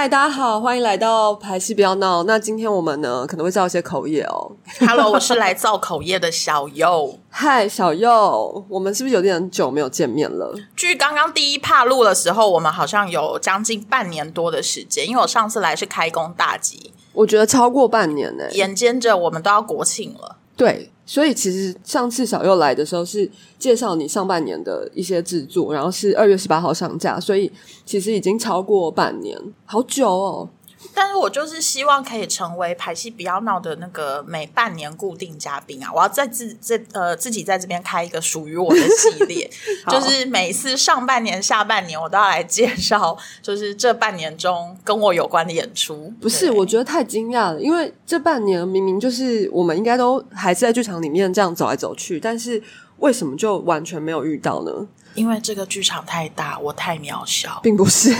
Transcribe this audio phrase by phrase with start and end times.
[0.00, 2.22] 嗨，大家好，欢迎来到排戏不要闹。
[2.22, 4.52] 那今天我们呢可能会造一些口业哦。
[4.78, 7.18] Hello，我是来造口业的小右。
[7.28, 10.54] 嗨，小右，我们是不是有点久没有见面了？
[10.74, 20.38] 距刚刚第一趴录的时候，我们好像有将近半年多的时间，因为我上次来是开工大吉，我觉得超过半年呢、眼见着我们都要国庆了。
[20.56, 23.28] 对，所以其实上次小右来的时候是
[23.58, 27.50] 介绍你上半年的一些制作，然后是二月十八号上架，所以
[27.84, 30.48] 其实已经超过半年，好久哦。
[30.94, 35.90] 但是我就是希望可以成为排戏比较闹的那个每半年固定嘉宾啊！
[35.94, 39.50] 我要在自这呃自己在这边开一个属于我的系列，
[39.88, 46.12] 就是每次上半年、下半年我都要来介绍，就是这半年中跟我有关的演出。
[46.20, 52.62] 不是，我觉得太惊讶了，因为这半年明明就是我们应该都还是在剧场里面这样走来走去，但是
[52.98, 54.88] 为什么就完全没有遇到呢？
[55.14, 57.58] 因为这个剧场太大，我太渺小。
[57.62, 58.14] 并不是，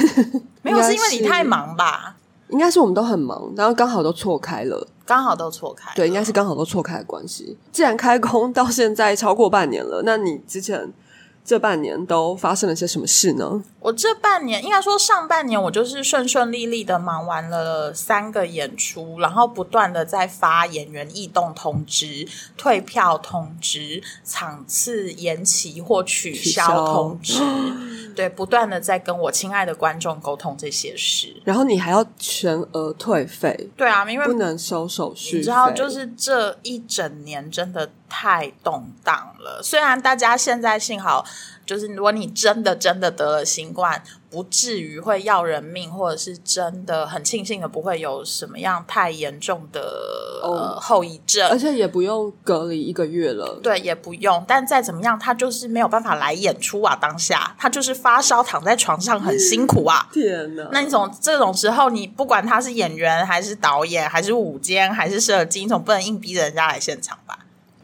[0.63, 2.17] 没有，是因为你太，忙吧？
[2.51, 4.87] 应该是我们都很忙，然后刚好都错开了。
[5.05, 5.91] 刚好都错开。
[5.95, 7.57] 对，应该是刚好都错开的关系。
[7.73, 10.93] 既然开工到现在超过半年了，那你之前
[11.45, 13.63] 这半年都发生了些什么事呢？
[13.81, 27.41] 我这半年，应该说上半年，我就是顺顺利利的忙完了三个演出，然后不断的在发演员异动通知、退票通知、场次延期或取取消消通知，
[28.15, 31.41] 对，不断的在跟我亲爱的观众沟通这些事。
[31.45, 35.39] 然后你还要全额退费，对啊，因为不能收手续费。
[35.39, 39.63] 你知道，就是这一整年真的太动荡了。
[39.63, 41.25] 虽然大家现在幸好，
[41.65, 49.81] 就是如果你真的真的得了新冠，不至于会要人命，或者是真的很庆幸的不会有什么样太严重的、
[50.43, 51.49] 哦呃后遗症。
[51.51, 53.59] 而且也不用隔离一个月了。
[53.63, 56.97] 对，也不用，但再怎么样，他就是没有办法来演出啊。
[57.01, 60.09] 当下他就是发烧，躺在床上很辛苦啊。
[60.13, 60.69] 天哪！
[60.73, 67.39] 那你总这种时候，你不管他是演员还是导演还是舞监还是设计，你总不能硬逼着人家来现场吧？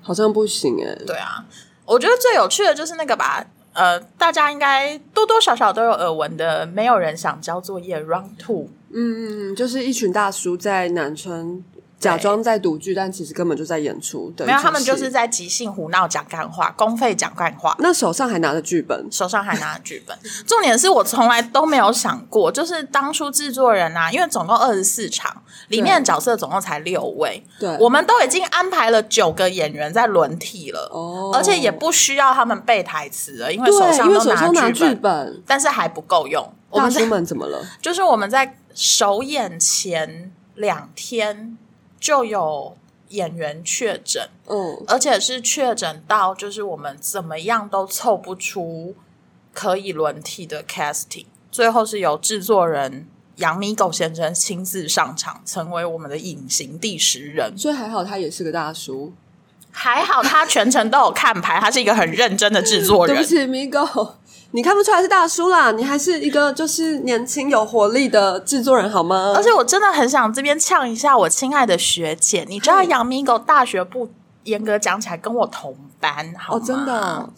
[0.06, 1.44] 好像不行哎、对啊，
[1.84, 8.69] 我觉得最有趣的就是那个吧，呃，大家应该多多少少都有耳闻的，没有人想交作业 Round Two。
[8.93, 11.65] 嗯嗯嗯，就是一群大叔在南村
[12.06, 14.33] 假装在赌剧，但其实根本就在演出。
[14.37, 17.75] 对，没有，他们就是在即兴胡闹讲干话，公费讲干话。
[17.81, 36.53] 那手上还拿着剧本，手上还拿着剧本， 重点是我从来都没有想过，就是当初制作人啊，因为总共二十四场，里面的角色总共才六位，对，我们都已经安排了九个演员在轮替了，哦，而且也不需要他们背台词了，因为手，上都拿剧剧本，但是还不够用。
[36.69, 37.65] 我大们在叔们怎么了？
[37.81, 41.56] 就是我们在首演前两天
[42.06, 42.77] 就有
[43.09, 48.94] 演员确诊，嗯，而且是确诊到就是我们怎么样都凑不出
[49.53, 53.09] 可以轮替的 casting，最后是由制作人
[53.39, 57.59] 杨米狗先生亲自上场，成为我们的隐形第十人。
[57.59, 59.12] 所以还好他也是个大叔。
[59.73, 63.17] 还好他全程都有看牌，他是一个很认真的制作人。
[63.17, 64.12] 对不起，Migo，
[64.56, 69.34] 你看不出来是大叔啦，你还是一个就是年轻有活力的制作人好吗？
[69.37, 74.09] 而且我真的很想这边呛一下我亲爱的学姐，你知道杨明狗大学部
[74.44, 76.65] 严格讲起来跟我同班，好哦，吗？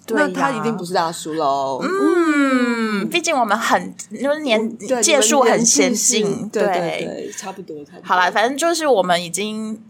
[0.06, 1.80] 真的那他一定不是大叔喽。
[1.82, 8.02] 嗯，毕竟我们很就是年对，届数很先你们年纪是进，对对对，差不多，差不多。
[8.04, 9.82] 好啦，反正就是我们已经。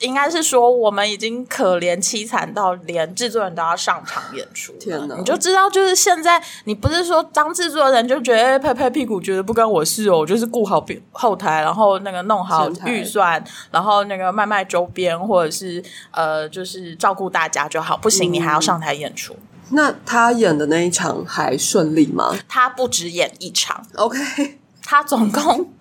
[0.00, 4.72] 应该是说，我们已经可怜凄惨到连制作人都要上场演出。
[4.80, 17.96] 天哪你就知道，就是现在，你不是说当制作人就觉得哎拍拍屁股，觉得不关我事哦，我就是顾好边后台，然后那个弄好预算，然后那个卖卖周边，或者是呃，就是照顾大家就好。
[17.96, 19.36] 不行，你还要上台演出。
[19.70, 25.72] 那他演的那一场还顺利吗他不止演一场，？OK，他总共，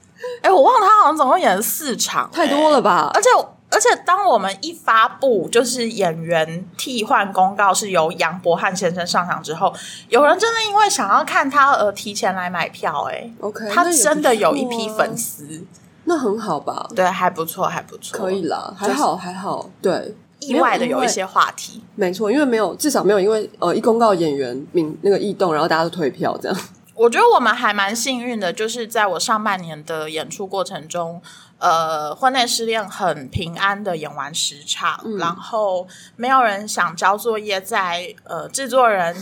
[0.42, 3.12] 哎，我忘了他好像总共演了四场，太多了吧？
[3.14, 3.30] 而且
[3.76, 9.74] 而且，当我们一发布就是演员替换公告是由杨博翰先生上场之后，
[10.08, 15.66] 有人真的因为想要看他而提前来买票、哎 OK，他真的有一批啊粉丝，
[16.06, 16.88] 那很好吧？
[16.96, 21.84] 对，还不错，还不错，可以啦，就是还好还好，对，意外的有一些话题。
[21.96, 26.58] 没错，因为没有至少没有因为呃一公告演员名那个异动，然后大家都退票这样。
[26.98, 31.22] 我觉得我们还蛮幸运的，就是在我上半年的演出过程中，
[31.58, 39.16] 呃，婚内失恋很平安的演完十场，然后没有人想交作业在，呃制作人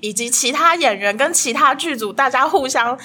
[0.00, 2.98] 以及其他演员跟其他剧组，大家互相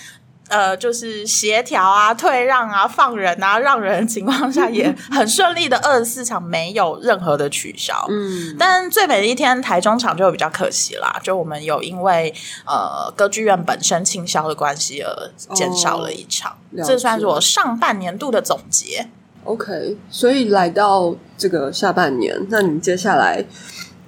[0.48, 8.06] 呃，就是协调啊、退让啊、放人啊、让人的情况下，也很顺利的二十四场没有任何的取消。
[8.10, 12.34] 嗯，但最美的一天台中场就比较可惜啦，就我们有因为
[12.66, 16.56] 呃歌剧院本身倾销的关系而减少了一场，
[16.86, 19.08] 这算是我上半年度的总结。
[19.46, 23.46] OK，所以来到这个下半年，那你接下来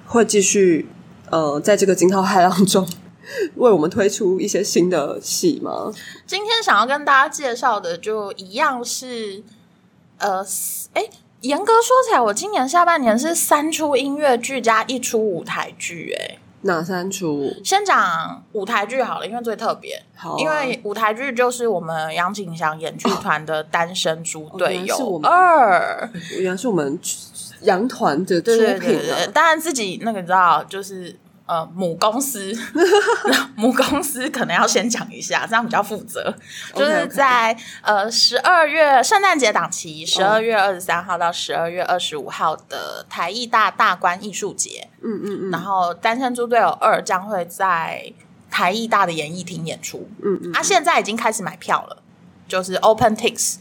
[0.05, 0.89] 会继续
[1.29, 2.87] 呃，在这个惊涛骇浪中
[3.55, 5.91] 为我们推出一些新的戏吗？
[6.25, 9.43] 今天想要跟大家介绍的，就一样是
[10.17, 10.45] 呃，
[10.93, 11.09] 哎，
[11.41, 16.37] 严格说起来，我今年下半年是三出音乐剧加一出舞台剧，哎。
[16.61, 17.53] 哪三出？
[17.63, 20.03] 先讲舞台剧好了，因为最特别。
[20.15, 26.09] 好啊因为舞台剧就是我们杨景祥演剧团的《单身猪队友二》
[26.39, 26.99] 原来是我们
[27.61, 29.31] 杨团的出对对品对！
[29.31, 31.15] 当然自己那个你知道，就是
[31.47, 32.53] 呃母公司，
[33.55, 36.33] 母公司可能要先讲一下，这样比较负责。
[36.75, 48.13] 就是在呃十二月圣诞节档期，十哦二月二十三号到十二月二十五号的台艺大大观艺术节，嗯嗯嗯然后《单身猪队友二》将会在
[48.51, 50.09] 台艺大的演艺厅演出。
[50.23, 52.03] 嗯嗯，啊，现在已经开始买票了，
[52.47, 53.55] 就是 Open Tix。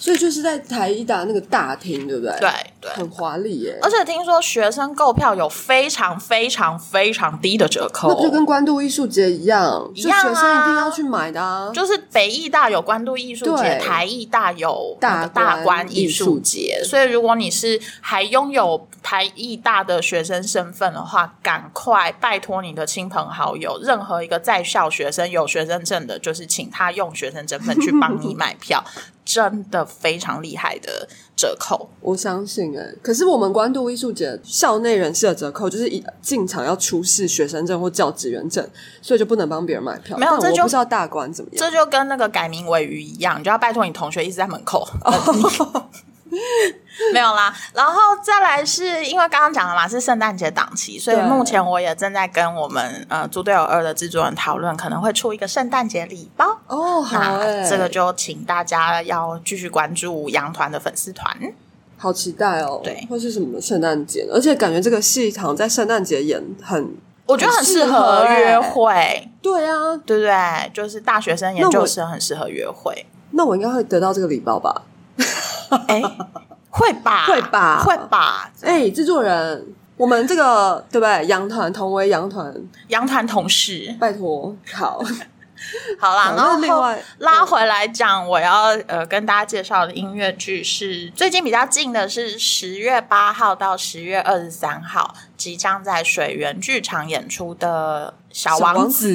[0.00, 2.34] 所以就是在台艺大那个大厅，对不对？
[2.40, 2.50] 对，
[2.80, 2.90] 对。
[2.92, 3.78] 很华丽耶。
[3.82, 11.70] 而且听说学生购票有非常非常非常低的折扣，那就跟关渡艺术节一样，一样啊就学生一定要去买的啊。
[11.74, 28.82] 就是北艺大有关渡艺术节，台艺大有大那个大观观艺术节，所以如果你是还拥有台艺大的学生身份的话，赶快拜托你的亲朋好友，任何一个在校学生有学生证的，就是请他用学生身份去帮你 买票，
[29.32, 31.88] 真的非常厉害的折扣。
[32.00, 38.68] 我相信哎、可是我们关渡艺术节校内人士的折扣就是一进场要出示学生证或教职员证，
[39.00, 40.16] 所以就不能帮别人买票。
[40.18, 41.58] 但没有这就我不知道大官怎么样。
[41.58, 44.88] 这就跟那个改名为鱼一样，你就要拜托你同学一直在门口。
[47.12, 56.58] 没有啦，然后再来是因为刚刚讲了嘛，是圣诞节档期，所以目前我也正在跟我们呃《猪队友二》的制作人讨论，可能会出一个圣诞节礼包。
[56.68, 57.38] 哦，好
[57.68, 61.36] 这个就请大家要继续关注羊团的粉丝团。
[61.96, 62.80] 好期待哦。
[62.82, 64.34] 对会是什么圣诞节呢？
[64.34, 69.96] 而且感觉这个戏好像在圣诞节演很，我觉得很适合约会，对啊。
[70.06, 70.70] 对不对？
[70.72, 73.06] 就是大学生研究生很适合约会。
[73.32, 74.82] 那我应该会得到这个礼包吧？
[75.88, 76.02] 哎，
[76.70, 77.26] 会吧？
[77.26, 78.50] 会吧会吧？
[78.62, 81.26] 哎、制作人，我们这个对不对？
[81.26, 82.54] 羊团同为羊团，
[82.88, 83.94] 羊团同事。
[83.98, 85.02] 拜托，好。
[86.00, 99.12] 好啦，然后另外拉回来讲，我要呃跟大家介绍的音乐剧是最近比较近的，是十月八号到十月二十三号即将在水源剧场演出的《小王小王子》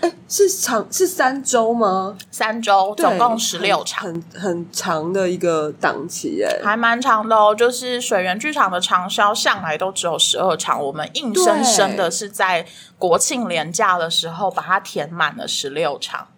[0.00, 2.16] 哎、是长是三周吗？
[2.30, 4.04] 三周，总共十六场。
[4.04, 6.60] 很很很长的一个档期哎。
[6.64, 12.66] 还蛮长的哦，就是水源剧场的长销向来都只有十二场，我们硬生生的是在
[12.98, 16.28] 国庆连假的时候把它填满了十六场。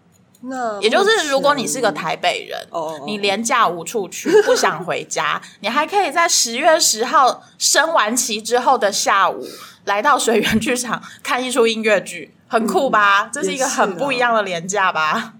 [0.44, 9.46] 那也就是，如果你是个台北人，哦，你廉价无处去，不想回家， 你还可以在十月十号升完旗之后的下午，
[9.84, 13.30] 来到水源剧场看一出音乐剧，很酷吧？
[13.32, 15.32] 这是一个很不一样的廉价吧？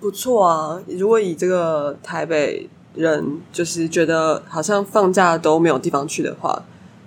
[0.00, 0.80] 不错啊。
[0.88, 6.50] 如果以这个台北人就是觉得好像放假都没有地方去的话，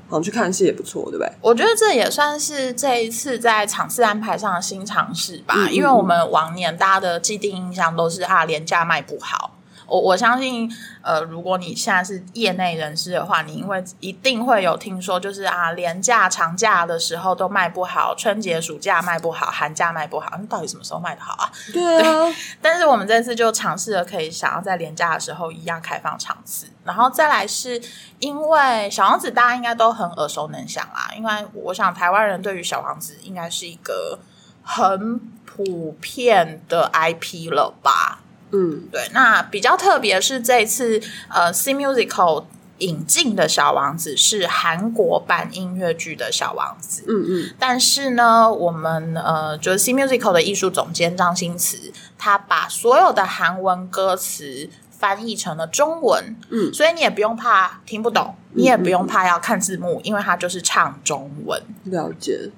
[0.08, 1.30] 好像去看戏也不错，对不对？
[1.42, 9.52] 我觉得这也算是这一次在场次安排上的新尝试吧，因为我们往年大家的既定印象都是啊廉价卖不好。
[9.90, 10.70] 我我相信，
[11.02, 21.52] 呃，如果你现在是业内人士的话，你因为一定会有听说，就是啊，廉价、长假的时候都卖不好，春节、暑假卖不好，寒假卖不好，那到底什么时候卖的好啊？
[21.74, 27.82] 对啊， 但是我们这次就尝试了，可以想要在廉价的时候一样开放场次，然后再来是
[28.20, 34.20] 因为小王子大家应该都很耳熟能详啦，因为我想台湾人对于小王子应该是一个
[34.64, 38.19] 很普遍的 IP 了吧？
[38.52, 42.46] 嗯，对，那比较特别是这一次呃 C Musical
[42.80, 56.74] 引进的小王子是韩国版音乐剧的小王子，嗯嗯，但是呢，我们呃，就是 C Musical 的艺术总监张新慈，他把所有的韩文歌词翻译成了中文，嗯。
[56.74, 62.50] 所以你也不用怕听不懂，你也不用怕要看字幕，因为他就是唱中文，了解。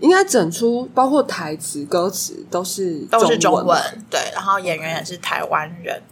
[0.00, 3.78] 应该整出包括台词、歌词都是都是中文
[4.10, 6.02] 对，然后演员也是台湾人。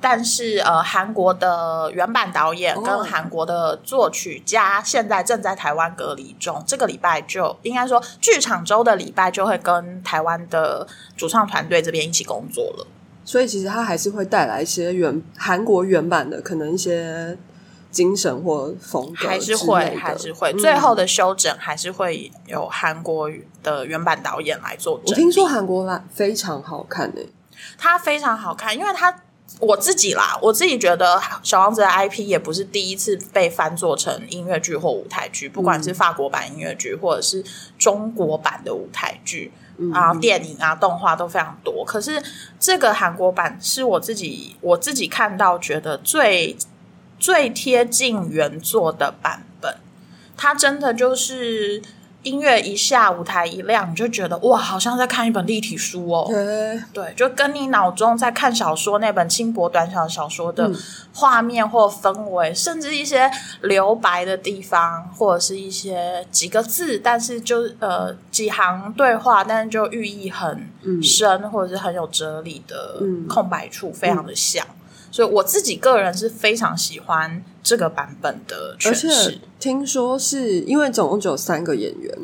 [0.00, 10.86] 但是呃，韩国的原版导演哦跟韩国的作曲家现在正在台湾隔离中，这个礼拜就应该说剧场周的礼拜就会跟台湾的
[11.16, 12.86] 主唱团队这边一起工作了。
[13.24, 17.38] 所以其实它还是会带来一些原韩国原版的可能一些
[17.94, 23.30] 精神或风格还是会还是会，嗯最后的修整还是会有韩国
[23.62, 25.00] 的原版导演来做。
[25.06, 27.28] 我听说韩国版非常好看欸诶、
[27.78, 29.22] 它非常好看，因为它
[29.60, 37.44] 我自己啦，我自己觉得《小王子》的 IP 也不是第一次被翻做成音乐剧或舞台剧，不管是法国版音乐剧或者是
[37.78, 39.52] 中国版的舞台剧。
[39.92, 41.84] 啊，电影啊，动画都非常多。
[41.84, 42.22] 可是
[42.60, 46.56] 这个韩国版是我自己我自己看到觉得最
[47.18, 49.76] 最贴近原作的版本。
[50.36, 51.80] 它真的就是
[52.24, 56.26] 音乐一下，舞台一亮，你就觉得哇，好像在看一本立体书哦。
[56.26, 60.74] 对，对，就跟你脑中在看小说那本轻薄短小小说的嗯
[61.12, 63.30] 画面或氛围，甚至一些
[63.60, 70.68] 留白的地方，或者是一些几个字，但是就呃几行对话，但是就寓意很
[71.02, 74.66] 深，或者是很有哲理的嗯空白处，非常的像。
[75.14, 79.38] 所以我自己个人是非常喜欢这个版本的诠而且。
[79.60, 82.18] 听说是因为总共只有三个演员，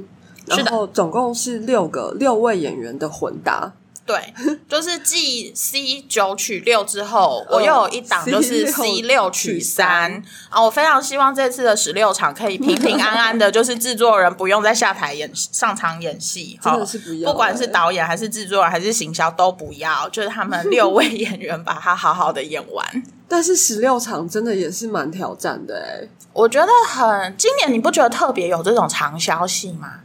[0.47, 3.73] 然后总共是六个六位演员的混搭，
[4.11, 4.35] 对，
[4.69, 10.61] 就是继 C 九取六之后，嗯我又有一档就是 C 六六取取三啊！
[10.61, 23.03] 我非常希望这次的十六场可以平平安安的， 就是制作人不用再下台演上场演戏，真的是不要、不管是欸导演还是制作人还是行销都不要， 就是他们六位演员把它好好的演完。
[23.29, 30.01] 但是十六场真的也是蛮挑战的哎、我觉得很，今年你不觉得特别有这种长消戏吗？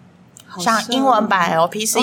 [0.55, 1.99] 好像英文版 LPC、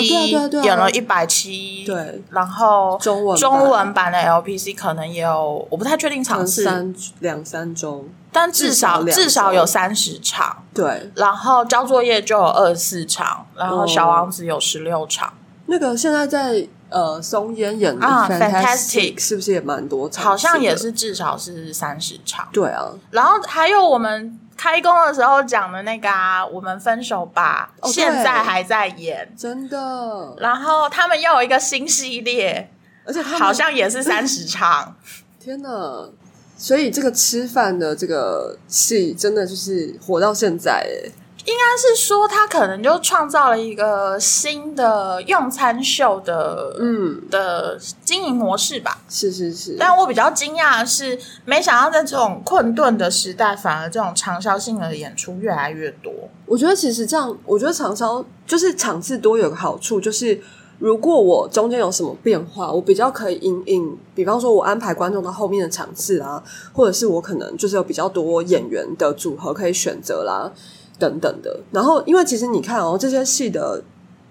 [0.61, 3.41] 演了一百七，对，然后中文版。
[3.41, 15.33] 中文版的 LPC 可能也有，我不太确定场次，三两三周，但至少至少有三十场，对，然后交作业就有二十四场，然后哦小王子有十六场，
[15.65, 20.23] 那个现在在呃松烟演的 Fantastic 是不是也蛮多场？
[20.23, 20.77] 好像也。
[20.77, 22.47] 是至少是三十场。
[22.51, 29.33] 对啊，然后还有我们开工的时候讲的那个啊，我们分手吧，哦现在还在演。
[29.37, 32.71] 真的，然后他们又有一个新系列，
[33.05, 34.95] 而且他好像也是 三十场。
[35.39, 36.09] 天哪！
[36.55, 41.11] 所以这个吃饭的这个戏真的就是火到现在哎，
[41.45, 49.01] 应该是说他可能就创造了一个新的用餐秀的嗯，的经营模式吧。
[49.09, 56.13] 是是是，但我比较惊讶的是，没想到在这种困顿的时代，反而这种长销性的演出越来越多。
[56.45, 60.41] 我觉得其实这样，我觉得长销就是场次多有个好处，就是
[60.79, 70.51] 如果我中间有什么变化，我比较可以因应，比方说我安排观众到后面的场次啊，或者是我可能就是有比较多演员的组合可以选择啦，
[70.99, 71.59] 等等的。
[71.71, 73.83] 然后，因为其实你看哦，这些戏的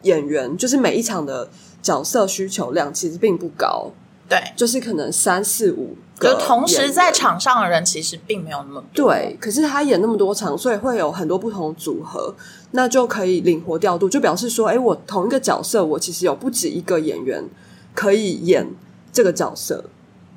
[0.02, 1.48] 演员，就是每一场的
[1.82, 3.90] 角色需求量其实并不高，
[4.28, 9.08] 对，就是可能三四五个就同时在场上的人其实并没有那么多。
[9.08, 12.34] 对，可是他演那么多场，所以会有很多不同组合，
[12.70, 17.44] 那就可以灵活调度，就表示说，哎，我同一个角色，我其实有不止一个演员
[17.94, 18.68] 可以演
[19.12, 19.84] 这个角色，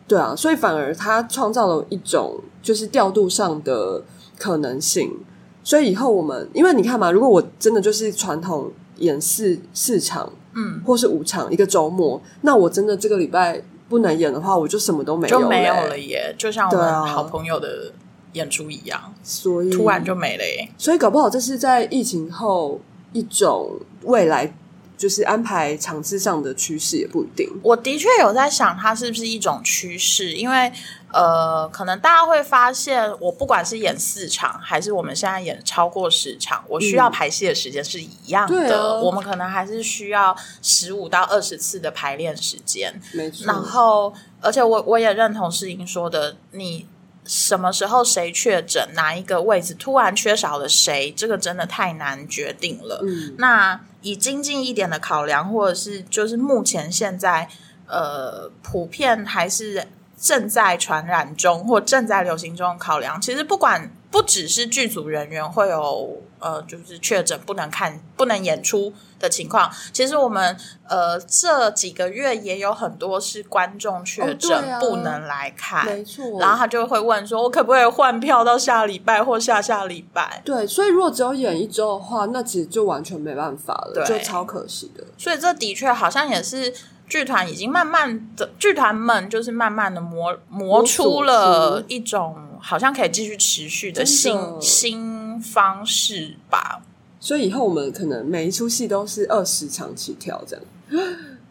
[0.08, 4.04] 对啊，所以反而他创造了一种就是调度上的
[4.38, 5.20] 可能性。
[5.66, 17.92] 所以以后我们，因为你看嘛，如果我真的就是传统演四四场，嗯，或是五场一个周末，那我真的这个礼拜不能演的话，我就什么都没有就没有嘞了耶，就像我们好朋友的
[18.34, 20.70] 演出一样，所以突然就没了耶。
[20.78, 22.80] 所以搞不好这是在疫情后
[23.12, 24.56] 一种未来
[24.96, 27.50] 就是安排场次上的趋势，也不一定。
[27.64, 30.34] 我的确有在想，它是不是一种趋势？
[30.34, 30.72] 因为
[31.16, 38.54] 呃，可能大家会发现，我不管是演四场，还是我们现在演超过十场，我需要排戏的时间是一样的。
[38.54, 42.94] 对啊我们可能还是需要十五到二十次的排练时间。
[43.14, 46.86] 没错，然后，而且我我也认同世英说的，你
[47.24, 53.00] 什么时候谁确诊，哪一个位置突然缺少了谁，这个真的太难决定了。
[53.04, 57.48] 嗯，那以精进一点的考量，或者是就是目前现在
[57.88, 59.88] 呃普遍还是
[60.20, 70.56] 正在传染中或正在流行中的考量，其实不管不只是剧组人员会有呃就是确诊不能看不能演出的情况，其实我们
[70.88, 75.86] 呃这几个月也有很多是观众确哦诊、不能来看。
[75.86, 76.40] 没错。
[76.40, 85.04] 然后他就会问说：“我可不可以换票到下礼拜或下下礼拜？”对，所以如果只有演一周的话，那其实就完全没办法了，对就超可惜的。
[85.18, 86.74] 所以这的确好像也是
[87.08, 94.62] 剧团已经慢慢的，剧团们就是慢慢的磨磨出了一种好像可以继续持续的新真的。
[94.62, 96.82] 新方式吧。
[97.20, 100.66] 所以以后我们可能每一出戏都是二十场起跳这样。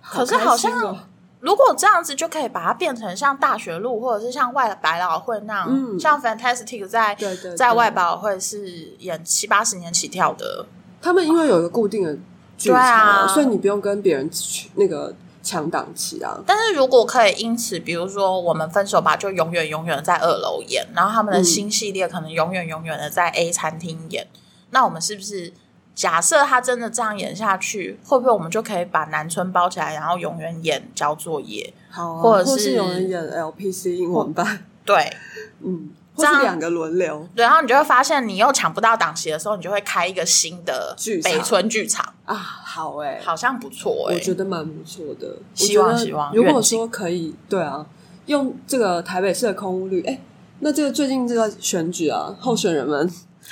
[0.02, 0.96] 可是好像
[1.40, 6.00] 如果这样子就可以把它变成像大学路，或者是像外百老汇那样，嗯。
[6.00, 7.56] 像 Fantastic 在对对对。
[7.56, 10.66] 在外百老汇是演七八十年起跳的，
[11.02, 12.14] 他们因为有一个固定的
[12.56, 13.28] 剧对场、啊。
[13.28, 16.36] 所以你不用跟别人去那个抢档期啊。
[16.46, 24.26] 但是如果可以因此，比如说我们分手吧，就永远永远在二楼演，然后他们的嗯新系列可能永远永远的在 A 餐厅演，
[24.70, 25.52] 那我们是不是
[25.94, 31.72] 假设他真的这样演下去，会不会我们就可以把南村包起来，然后永远演交作业？
[31.90, 35.12] 好啊，或者是或有人演 LPC 英文版，对。
[35.66, 37.26] 嗯，这样两个轮流。
[37.34, 41.32] 对，然后你就会发现，你又抢不到档期的时候，你就会开一个新的剧场。
[41.32, 45.36] 北村剧场，啊，好哎、好像不错哎、我觉得蛮不错的。
[45.54, 47.86] 希望希望如果说可以，对啊，
[48.26, 50.18] 用这个台北市的空屋率，哎、
[50.60, 53.10] 那这个最近这个选举啊，候选人们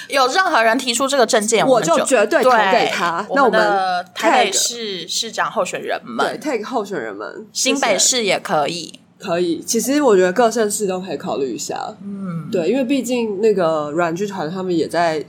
[0.09, 8.99] 有任何人提出这个证件，我就就绝对投给他那我们的台北市市长候选人对们，take 候选人们，新北市也可以。
[9.19, 9.62] 可以。
[9.62, 15.23] 其实我觉得各县市都可以考虑一下，嗯，对，因为毕竟那个软剧团他们也在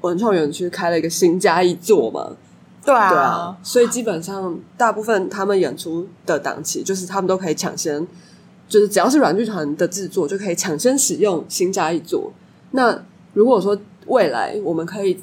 [0.00, 2.32] 文创园区开了一个新嘉一座嘛，
[2.86, 8.06] 对啊，所以基本上大部分他们演出的档期，就是他们都可以抢先，
[8.68, 12.32] 就是只要是软剧团的制作，就可以抢先使用新加一座。
[12.70, 13.02] 那
[13.34, 13.76] 如果说
[14.06, 15.18] 未来我们可以，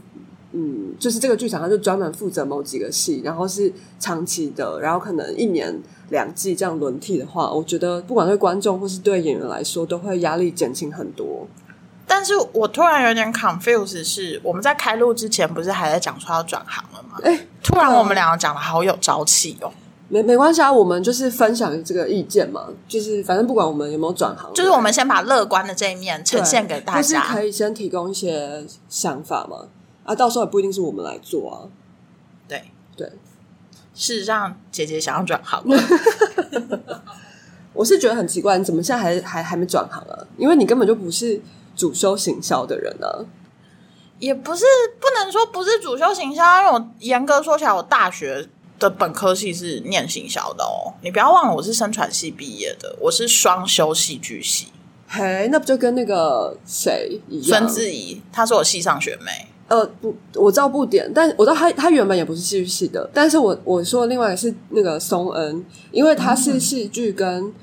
[0.52, 5.74] 嗯，就是这个剧场它就专门负责某几个戏，然后是长期的，然后可能一年
[6.10, 11.48] 两季这样轮替的话，我觉得不管对观众或是对演员来说，都会压力减轻很多。
[12.16, 17.18] 但是我突然有点 confused，是我们在开录之前不是还在讲说要转行了吗？
[17.24, 19.72] 哎、突然我们两个讲的好有朝气哦，
[20.10, 27.44] 没没关系啊，我们就是分享这个意见嘛，就是反正不管我们有没有转行，就是我们先把乐观的这一面呈现给大家就是可。
[27.44, 29.66] 以先提供一些想法嘛。
[30.04, 31.66] 啊，到时候也不一定是我们来做啊。
[32.48, 32.64] 对，
[32.96, 33.08] 对，
[33.96, 35.78] 事实上姐姐想要转行了，
[37.74, 40.28] 我是觉得很奇怪，你怎么现在还还还没转行啊？
[40.38, 41.42] 因为你根本就不是
[41.76, 43.08] 主修行销的人呢。
[44.20, 44.64] 也不是
[45.02, 48.48] 不能说不是主修行销，因为我严格说起来，我大学
[48.80, 50.94] 的本科系是念行销的哦。
[51.02, 54.68] 你不要忘了，我是生传系毕业的，我是双修戏剧系。
[55.08, 57.68] 嘿，那不就跟那个谁一样？
[57.68, 59.48] 孙志怡，她是我系上学妹。
[59.68, 67.54] 呃，不，我知道不点，但我知道他他原本也不是戏剧系的，但是我我说另外是那个松恩，因为他是戏剧跟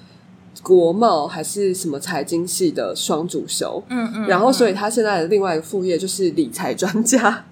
[0.62, 7.46] 国贸还是什么财经系的双主修，嗯嗯，然后所以他现在的另外一个副业就是理财专家，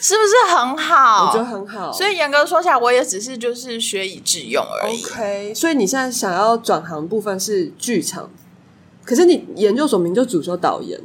[0.00, 1.26] 是不是很好？
[1.26, 1.92] 我觉得很好。
[1.92, 5.04] 所以严格说起来，我也只是就是学以致用而已。
[5.04, 8.30] OK，所以你现在想要转行的部分是剧场，
[9.04, 10.98] 可是你研究所名就主修导演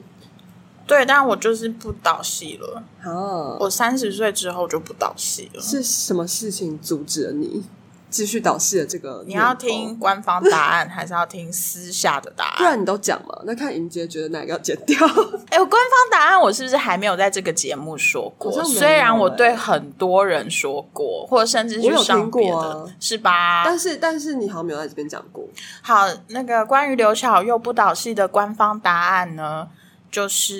[0.87, 2.83] 对，但我就是不导戏了。
[3.03, 5.61] 啊，我三十岁之后就不导戏了。
[5.61, 7.63] 是什么事情阻止了你
[8.09, 9.23] 继续导戏的这个？
[9.27, 12.57] 你要听，官方答案，还是要听私下的答案？
[12.57, 13.39] 不然你都讲嘛。
[13.45, 14.97] 那看莹姐觉得哪个要剪掉？
[15.49, 18.51] 哎、我官方答案我是不是还没有在这个节目说过？
[18.63, 23.63] 虽然我欸对很多人说过，或者甚至我有听过别的，啊是吧？
[23.63, 25.45] 但是但是你好像没有在这边讲过。
[25.81, 29.67] 好，那个关于刘巧又不导戏的官方答案呢，
[30.11, 30.55] 就是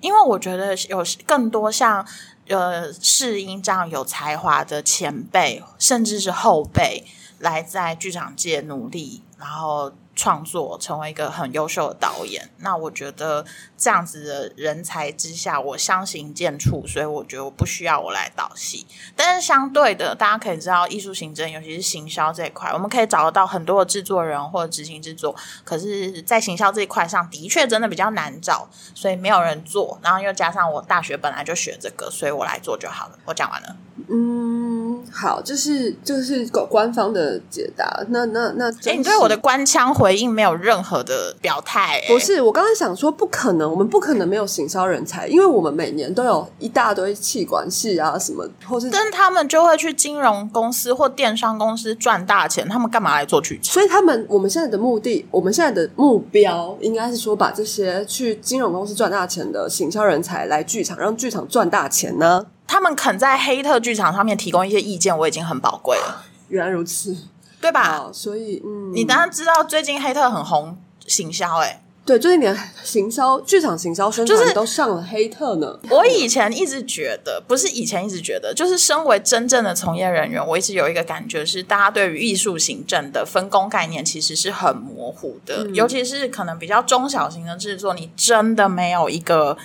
[0.00, 2.04] 因为我觉得有更多像
[2.48, 7.04] 呃适应这样有才华的前辈，甚至是后辈，
[7.44, 12.48] 来在剧场界努力，然后创作，成为一个很优秀的导演。
[12.60, 13.44] 那我觉得
[13.76, 18.86] 这样子的人才之下，我相形见绌，所以我觉得我不需要我来导戏。
[19.14, 29.98] 但是相对的，大家可以知道，艺术行政，尤其是行销这一块，我们可以找得到很多的制作人或者执行制作，可是，在行销这一块上的确真的比较难找，所以没有人做。
[30.02, 33.18] 然后又加上我大学本来就学这个，所以我来做就好了。
[33.26, 33.76] 我讲完了。
[34.08, 34.73] 嗯，
[35.10, 38.02] 好，就是就是官方的解答。
[38.08, 53.72] 那那那，哎、哎你对我的官腔回应没有任何的表态、哎不是，我刚刚想说，不可能，我们不可能没有行销人才，因为我们每年都有一大堆气管系啊，什么，或是，但他们就会去金融公司或电商公司赚大钱，他们干嘛来做剧场？
[53.72, 62.46] 所以他们我们现在的目的，我们现在的目标，应该是说把这些去金融公司赚大钱的行销人才来剧场，让剧场赚大钱呢。
[62.74, 67.16] 他们肯在黑特剧场上面提供一些意见，我已经很宝贵了， 原来如此，
[67.60, 67.98] 对吧？
[67.98, 75.78] 好，所以嗯，你当然知道最近黑特很红行销、哎，对，最近连行销剧场行销宣就是传都上了黑特呢。
[75.88, 89.56] 我以前一直觉得，不是以前一直觉得，就是身为真正的从业人员，我一直有一个感觉是，大家对于艺术行政的分工概念其实是很模糊的，尤其是可能比较中小型的制作，你真的没有一个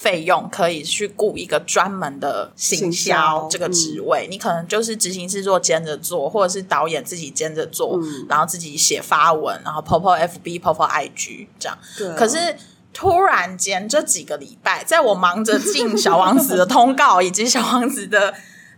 [0.00, 11.76] 费用可以去雇一个专门的行行销销这个职位，你可能就是执行制作兼着做，或者是导演自己兼着做，嗯然后自己写发文，然后 POPO FB、POPO IG 这样。
[11.98, 12.56] 对啊可是
[12.94, 18.32] 突然间这几个礼拜，在我忙着进小王子的通告以及小王子的。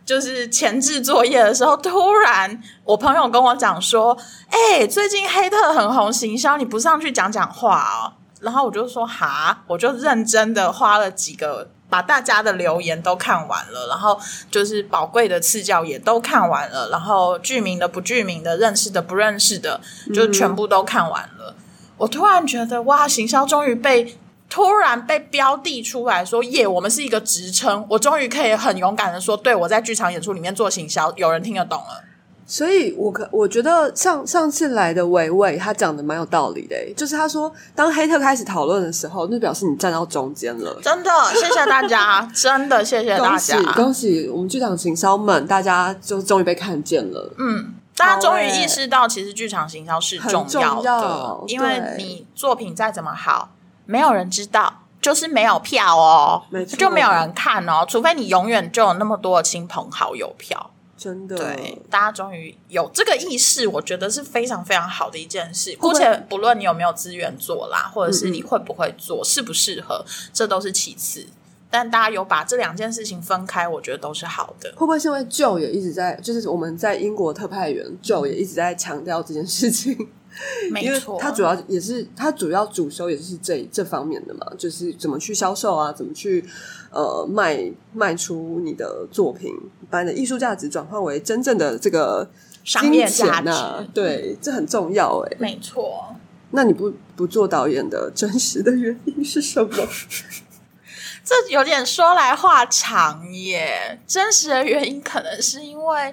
[0.05, 4.19] 就是前置作业的时候，突然我朋友跟我讲说
[4.51, 14.19] ：“哎、最近黑特很红行销，你不上去讲讲话哦？”然后我就说：“哈！”我就认真的花了几个，把大家的留言都看完了，然后
[14.51, 19.81] 就是宝贵的赐教也都看完了，然后剧名的、不剧名的、认识的、不认识的，
[20.13, 21.55] 就全部都看完了。
[21.99, 24.19] 我突然觉得，哇，行销终于被
[24.51, 32.05] 突然被标地出来说，耶，我们是一个职称，我终于可以很勇敢的说，对我在剧场演出里面做行销，有人听得懂了。
[32.45, 40.79] 所以我可我觉得上上次来的维维他讲的蛮有道理的欸，就是他说当黑特开始讨论的时候，那表示你站到中间了。
[40.83, 43.73] 真的，谢谢大家，真的谢谢大恭喜家。
[43.73, 47.33] 恭喜我们剧场行销们，大家就终于被看见了。
[47.39, 53.51] 嗯，大家终于意识到，其实剧场行销是重要的，要因为你作品再怎么好，
[53.87, 60.72] 没有人知道，就是没有票哦没，错就没有人看哦，除非你永远就有那么多的亲朋好友票。
[61.03, 65.75] 真的，对，大家终于有这个意识，我觉得是非常非常好的一件事。
[65.81, 71.27] 姑且不论你有没有资源做啦，或者是嗯你会不会做，适不适合，这都是其次。
[71.69, 74.69] 但大家有把这两件事情分开，我觉得都是好的。
[74.77, 80.09] 会不会是因为 Joe 也一直在，就是我们在英国特派员 Joe 也一直在强调这件事情，
[80.73, 86.45] 没错，他主要也是他主要主修也是这这方面的嘛，就是怎么去销售啊，怎么去
[86.91, 89.55] 呃卖卖出你的作品，
[89.91, 92.31] 把你的艺术价值转换为真正的这个
[92.65, 95.37] 商业价值啊，对，这很重要哎。
[95.39, 96.15] 没错。
[96.55, 99.69] 那你不不做导演的真实的原因是什么？
[101.25, 103.99] 这有点说来话长耶。
[104.07, 106.13] 真实的原因可能是因为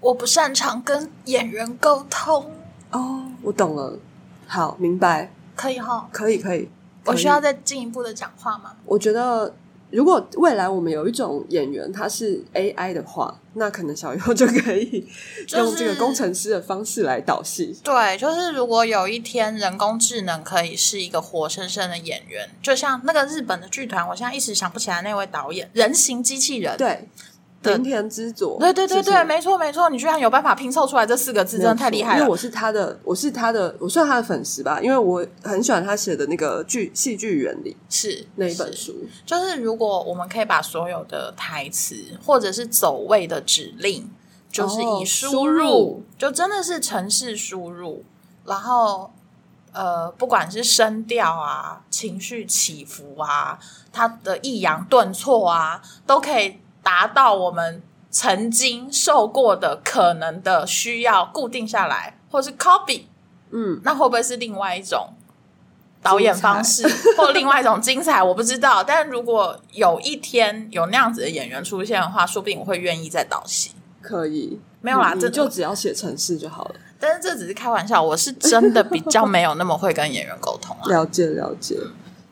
[0.00, 2.50] 我不擅长跟演员沟通，
[2.90, 3.98] 哦，我懂了，
[4.46, 6.08] 好，明白，可以哈？
[6.12, 6.68] 可以，可以。
[7.04, 8.72] 我需要再进一步的讲话吗？
[8.84, 9.54] 我觉得，
[9.90, 15.06] 如果未来我们有一种演员他是 AI 的话，那可能小优就可以
[15.50, 17.78] 用这个工程师的方式来导戏。
[17.84, 26.76] 对，就是如果有一天人工智能可以是一个活生生的演员，就像那个日本的剧团，我现在一时想不起来那位导演，人形机器人。
[26.76, 27.00] 对，的
[27.62, 32.18] 田田之佐，对对对对，没错没错，你居然有办法拼凑出来这四个字，真的太厉害了。
[32.18, 38.94] 因为我是他的，我是他的，我算他的粉丝吧，因为我很喜欢他写的那个剧戏剧原理是那一本书。
[39.24, 44.08] 就是如果我们可以把所有的台词或者是走位的指令，
[44.50, 48.04] 就是哦以输输入，入就真的是程式输入，
[48.44, 49.10] 然后
[49.72, 53.58] 呃，不管是声调啊、情绪起伏啊、
[53.92, 63.06] 他的抑扬顿挫啊，都可以达到我们曾经受过的可能的需要固定下来，或是 copy。
[63.50, 65.08] 嗯，那会不会是另外一种
[66.00, 66.86] 导演方式，
[67.18, 68.22] 或另外一种精彩？
[68.22, 68.84] 我不知道。
[68.84, 73.72] 但如果有一天有那样子的演员出现的话，说不定我会愿意再导戏。
[74.00, 76.76] 可以，没有啦这就只要写程式就好了。
[77.00, 80.88] 但是这只是开玩笑，我是真的比较没有那么会跟演员沟通啊。
[80.88, 81.76] 了 解了解，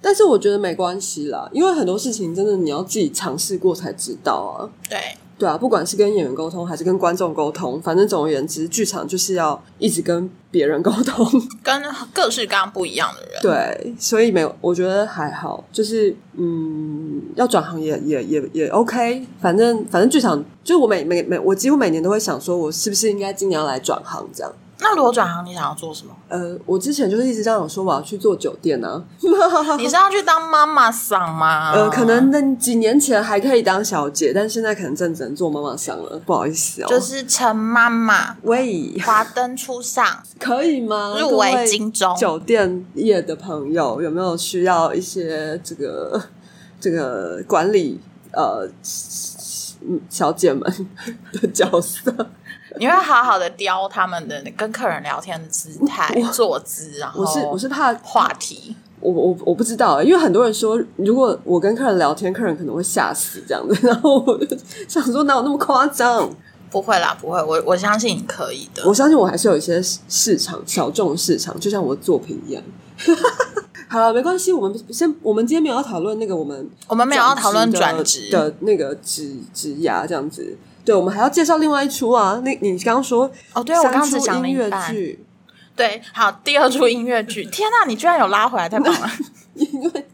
[0.04, 4.68] 但是我觉得没关系啦，因为很多事情真的你要自己尝试过才知道啊。
[4.90, 4.98] 对，
[5.38, 11.26] 对啊，不管是跟演员沟通还是跟观众沟通，反正总而言之，剧场就是要一直跟别人沟通。
[11.64, 13.40] 跟各式各样不一样的人。
[13.40, 19.26] 对，所以没有，我觉得还好，就是嗯，要转行也也也也 OK。
[19.40, 24.52] 反正反正剧场，就我每每每我几乎每年都会想说，我是不是应该今年要来转行这样。
[24.80, 26.14] 那如果转行，你想要做什么？
[26.28, 29.02] 呃，我之前就是一直这样说，我要去做酒店啊。
[29.78, 31.72] 你是要去当妈妈桑吗？
[31.72, 36.86] 呃，可能那几年前还可以当小姐，但现在可能真只能做妈妈桑了，不好意思哦。
[36.88, 40.04] 就是陈妈妈，喂，华灯初上，
[40.40, 41.16] 可以吗？
[41.18, 42.14] 入围金钟。
[42.16, 46.20] 酒店业的朋友有没有需要一些这个
[46.80, 48.00] 这个管理
[48.32, 48.68] 呃
[49.86, 50.88] 嗯小姐们
[51.32, 52.12] 的角色？
[52.78, 58.74] 你会好好的雕他们的跟客人聊天的姿态、坐姿，然后我是我是怕话题。
[59.00, 64.56] 我我我不知道，因为很多人说，如果我跟客人聊天，客人可能会吓死这样子， 然后我就
[64.88, 66.28] 想说，哪有那么夸张？
[66.70, 68.82] 不会啦，不会，我我相信你可以的。
[68.86, 72.62] 我相信我还是有一些市场小众市场，就像我的作品一样。
[73.86, 80.56] 好了，没关系，我们先，我们今天没有要讨论那个我们我们没有要讨论转转职的那个职职涯这样子。
[80.84, 82.40] 对，我们还要介绍另外一出啊。
[82.44, 84.94] 那你刚刚说哦，对啊，我刚刚只讲了一半。
[84.94, 85.24] 剧，
[85.74, 89.10] 对，好，第二出音乐剧， 天呐，你居然有拉回来，太棒了！
[89.54, 90.06] 因为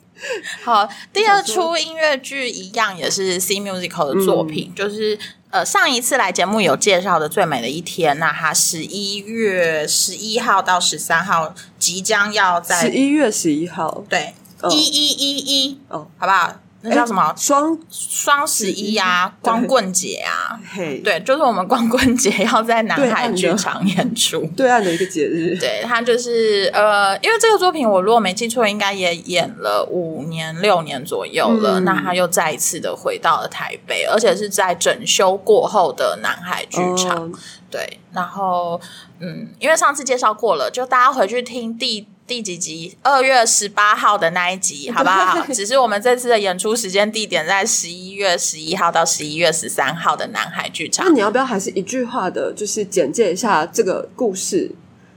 [0.62, 5.18] 好，第二出音乐剧一样也是 C Musical 的作品，就是
[5.50, 16.54] 呃上一次来节目有介绍的《最美的一天》，那它十一月十一号到十三号即将要在十一月十一号，对哦一一一一哦，好不好？
[16.82, 17.34] 那叫什么？
[17.36, 24.40] 双双十一啊，光棍节啊，嘿，对，就是我们光棍节要在南海剧场演出。
[24.56, 31.80] 对岸的一个节日，对，他就是呃，因为这个作品我如果没记错，应该也演了五年六年左右了。
[31.80, 37.26] 嗯那他又再一次的回到了台北，而且是在整修过后的南海剧场。
[37.26, 37.30] 哦
[37.70, 38.80] 对，然后
[39.20, 45.44] 嗯，因为上次介绍过了，就大家回去听第第几集，二月十八号的那一集，好不好？
[45.52, 51.12] 只是我们这次的演出时间地点在十一月十一号到十一月十三号的南海剧场那。
[51.12, 54.70] 你要不要还是一句话的，就是简介一下这个故事？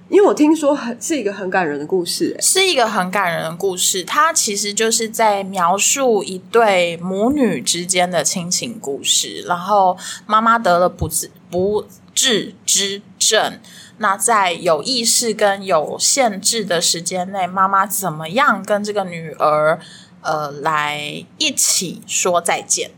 [0.09, 9.43] 因为我听说很是一个很感人的故事、哎是一个很感人的故事，它其实就是在描述一对母女之间的亲情故事。
[9.47, 9.95] 然后
[10.25, 13.59] 妈妈得了不治不治之症，
[13.97, 19.79] 那在有意识跟有限制的时间内，妈妈怎么样跟这个女儿
[20.21, 22.91] 呃来一起说再见？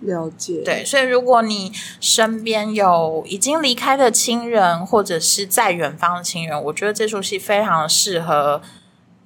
[0.00, 8.62] 了解，对，所以如果你身边有已经离开的亲人，或者是在远方的亲人，我觉得这出戏非常适合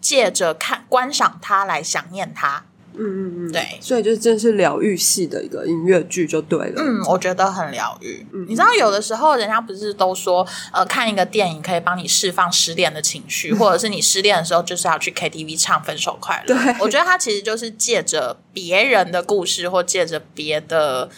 [0.00, 2.64] 借着看观赏它来想念它。
[2.96, 6.83] 嗯嗯嗯，对所以就真是疗愈系的一个音乐剧就对了。
[6.83, 8.26] 嗯，我觉得很疗愈。
[8.33, 16.54] 嗯你知道，有的时候人家不是都说，呃，看一个电影可以帮你释放失恋的情绪，或者是你失恋的时候就是要去 KTV 唱《分手快乐》。
[16.64, 21.11] 对我觉得它其实就是借着别人的故事，或借着别的。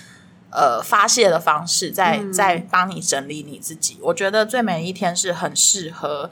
[0.48, 3.98] 呃，发泄的方式，在在帮你整理你自己。
[4.00, 6.30] 我觉得《最美的一天》是很适合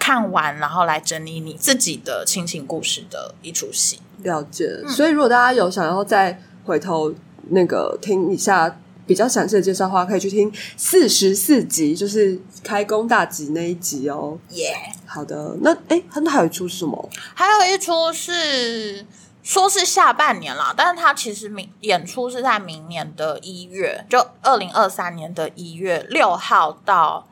[0.00, 4.00] 看完，然后来整理你自己的亲情故事的一出戏。
[4.26, 4.66] 了解。
[4.84, 7.12] 嗯所以如果大家有想要再回头
[7.50, 14.36] 那个听一下比较详细的介绍的话，可以去听四十四集，就是开工大吉那一集哦。
[14.50, 14.74] 耶、
[15.06, 17.08] 好的，那哎，那还有一出是什么？
[17.34, 19.06] 还有一出是
[19.44, 27.28] 说是下半年啦，但是它其实明演出是在明年的一月，就二零二三年的一月六号到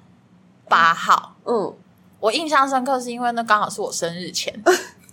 [0.68, 1.34] 八号。
[1.44, 1.74] 嗯，
[2.20, 4.54] 我印象深刻是因为那刚好是我生日前，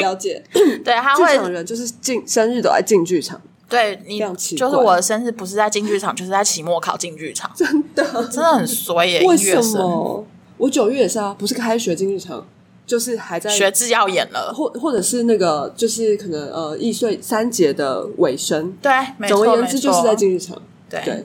[0.00, 0.42] 了解。
[0.84, 4.18] 对，他剧场会人就是进生日都在进剧场，对你
[4.56, 9.22] 就是我的生日不是在进剧场，就是在期末考进剧场，真的真的很衰耶！
[9.24, 10.26] 为什么？
[10.58, 12.46] 我九月也是啊，不是开学进剧场，
[12.86, 18.72] 就是还在学制要演了，或或者是那个就是可能呃易碎三节的尾声。
[18.80, 20.60] 对，没错，总而言之，就是在进剧场。
[20.88, 21.24] 对对，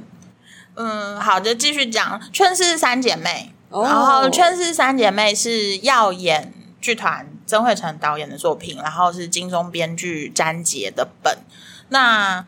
[0.75, 3.54] 嗯，好，就继续讲《劝世三姐妹》。
[3.69, 6.51] 哦然后《劝世三姐妹》是耀眼
[6.82, 11.37] 剧团曾慧成导演的作品，然后是金钟编剧詹杰的本。
[11.89, 12.45] 那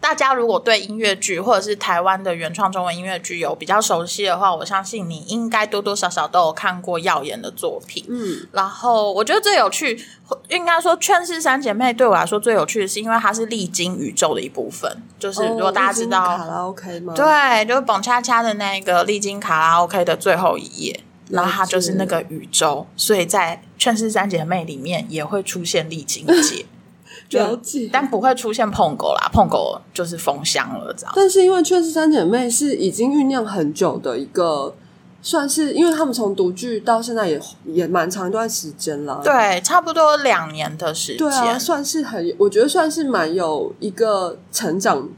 [0.00, 8.04] 大家如果对音乐剧或者是台湾的原创中文音乐剧有比较熟悉的话，我相信你应该多多少少都有看过耀眼的作品。
[8.08, 10.04] 嗯，然后我觉得最有趣，
[10.48, 15.02] 应该说《劝世三姐妹》对我来说最有趣的是，因为它是历经宇宙的一部分。
[15.18, 21.00] 就是如果大家知道，哦卡拉 OK 吗？，对，就是蹦恰恰的那个历经卡拉 OK 的最后一页，
[21.30, 26.64] 然后它就是那个宇宙，所以在《劝世三姐妹》里面也会出现历经界，
[27.38, 27.88] 了解。
[27.92, 31.12] 但不会出现碰狗啦，碰狗就是封箱了，这样。
[31.14, 34.74] 但是因为《劝世三姐妹》是已经酝酿很久的一个，
[35.20, 39.20] 算是因为他们从独剧到现在也也蛮长一段时间了。
[39.22, 41.60] 对，差不多两年的时对啊，间。
[41.60, 45.08] 算是很，我觉得算是蛮有一个成长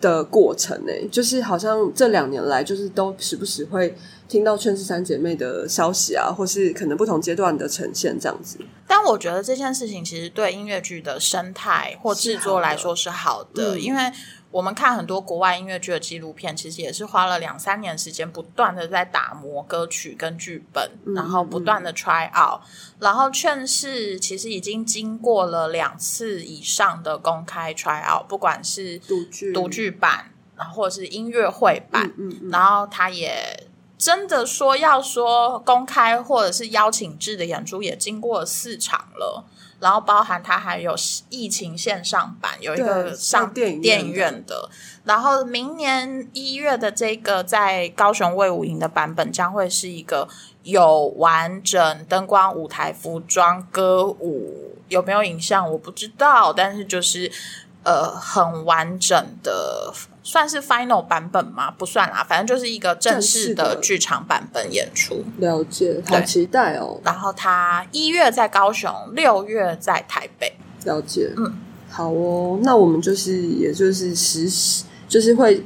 [0.00, 3.94] 的过程呢、就是好像这两年来，就是都时不时会
[4.28, 8.58] 听到《劝世三姐妹》的消息啊，或是可能不同阶段的呈现这样子。
[8.86, 14.02] 但我觉得这件事情其实对音乐剧的生态或制作来说是好的，嗯因为
[14.58, 22.60] 我们看很多国外音乐剧的纪录片，其实也是花了两三年时间，不断的在打磨歌曲跟剧本，嗯然后不断的 try out，
[22.98, 29.52] 然后劝世其实已经经过了两次以上的公开 try out，不管是独剧。
[29.52, 32.50] 独剧版，然后或者是音乐会版，嗯嗯。
[32.50, 39.44] 然后他也真的说要说公开或者是邀请制的演出，也经过了四场了。
[39.80, 40.94] 然后包含它还有
[41.28, 44.70] 疫情线上版，有一个上电影院的电影院的。
[45.04, 50.28] 然后明年一月的这个在高雄卫武营的版本，将会是一个
[50.64, 57.30] 有完整灯光、舞台、服装、歌舞，有没有影像我不知道，但是就是
[57.84, 59.90] 呃很完整的，
[60.28, 61.70] 算是 final 版本吗？
[61.70, 65.24] 不算啦，反正就是一个正式的的剧场版本演出。
[65.38, 67.00] 了解，好期待哦。
[67.02, 70.52] 然后他一月在高雄，六月在台北。
[70.84, 71.54] 了解，嗯，
[71.88, 75.64] 好哦，那我们就是也就是实时就是会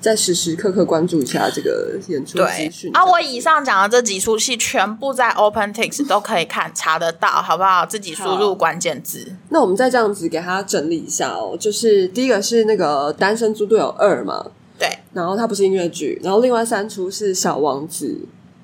[0.00, 2.90] 在时时刻刻关注一下这个演出资对讯。
[2.94, 7.84] 啊，我以上讲的这几出戏全部在 OpenTix 都可以看查得到，好不好？
[7.84, 9.26] 自己输入关键字。
[9.48, 18.06] 那我们再这样子给他整理一下哦，就是第一个是那个《单身猪队友二》嘛，对，然后它不是音乐剧，然后另外三出是《小王子》《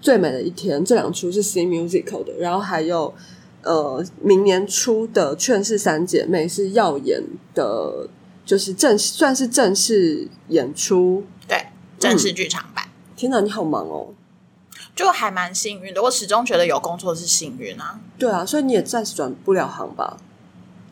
[0.01, 3.13] 最美的一天》，这两出是 C musical 的，然后还有
[3.63, 7.21] 呃明年初的《劝世三姐妹》是耀眼
[7.55, 8.09] 的，
[8.45, 11.25] 就是正算是正式演出。
[11.49, 12.87] 对，正式剧场版。
[13.17, 14.09] 天哪，你好忙哦！
[14.95, 17.99] 就还蛮幸运的，我始终觉得有工作是幸运啊。
[18.19, 20.17] 对啊，所以你也暂时转不了行吧？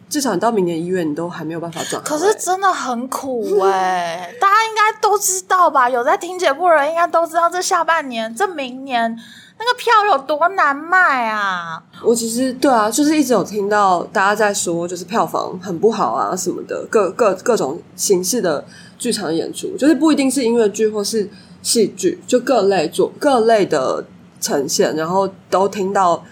[0.08, 5.88] 至少你到明年一月，你都还没有办法转行、可是真的很苦哎、 大家应该都知道吧？
[5.88, 9.18] 有在听节目的人应该都知道，这下半年、这明年
[9.64, 11.80] 那个票有多难卖啊！
[12.02, 18.64] 我其实对啊，就是一直有听到大家在说，就是票房很不好啊什么的，各各各种形式的
[18.98, 21.30] 剧场演出，就是不一定是音乐剧或是
[21.62, 24.04] 戏剧，就各类做各类的
[24.40, 26.24] 呈现，然后都听到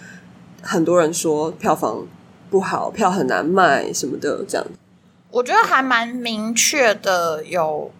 [0.60, 2.04] 很多人说票房
[2.50, 4.66] 不好，票很难卖什么的，这样。
[5.30, 7.92] 我觉得还蛮明确的有，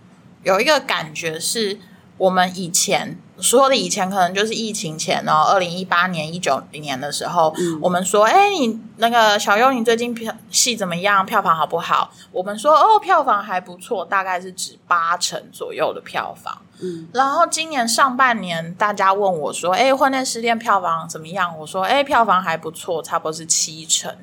[0.43, 1.79] 有一个感觉是
[2.21, 11.25] 我们以前说的以前，可能就是疫情前哦，二零一八年、一九年的时候，我们说，哎，你那个小优，你最近票戏怎么样？
[11.25, 12.13] 票房好不好？
[12.31, 16.61] 我们说，哦，票房还不错，大概是指八成左右的票房。
[16.81, 21.59] 嗯，然后今年上半年，大家问我说，哎，婚恋失恋票房怎么样？
[21.59, 24.15] 我说，哎，票房还不错，差不多是七成。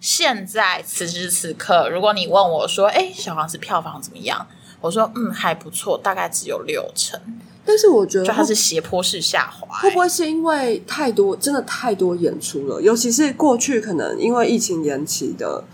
[0.00, 4.46] 现在此时此刻，如果你问我说：“哎，小王子票房怎么样？”
[4.80, 7.18] 我说：“嗯，还不错，大概只有六成。
[7.64, 12.80] 但是我觉”得就它是斜坡式下滑、会不会是因为太多，真的太多演出了？
[12.80, 15.64] 尤其是过去可能因为疫情延期的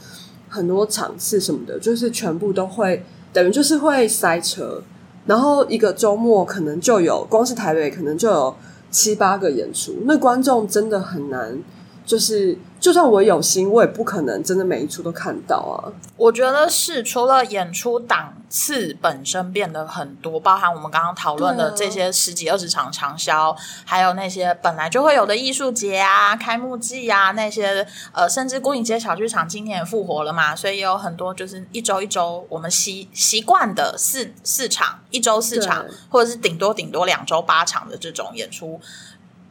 [0.48, 4.82] 很多场次什么的，就是全部都会等于就是会塞车，
[5.26, 8.56] 然后一个周末可能就有，光是台北可能就有
[8.90, 11.58] 七八个演出，那观众真的很难。
[12.04, 15.92] 就是，就算我有心，我也不可能真的每一出都看到啊。
[16.16, 38.80] 我觉得是除了演出档次本身变得很多，包含我们刚刚讨论的这些十几二十场长销，还有那些本来就会有的艺术节啊、开幕季啊那些，呃，甚至孤影街小剧场今年也复活了嘛，所以也有很多就是一周一周我们习习惯的四四场，一周四场，或者是顶多顶多两周八场的这种演出。